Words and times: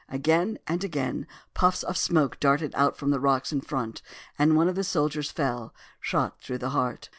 Again 0.09 0.57
and 0.65 0.83
again 0.83 1.27
puffs 1.53 1.83
of 1.83 1.95
smoke 1.95 2.39
darted 2.39 2.73
out 2.73 2.97
from 2.97 3.11
the 3.11 3.19
rocks 3.19 3.51
in 3.51 3.61
front; 3.61 4.01
and 4.39 4.55
one 4.57 4.67
of 4.67 4.73
the 4.73 4.83
soldiers 4.83 5.29
fell, 5.29 5.75
shot 5.99 6.41
through 6.41 6.57
the 6.57 6.69
heart. 6.71 7.09